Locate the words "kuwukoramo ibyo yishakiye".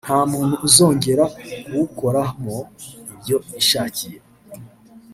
1.63-4.19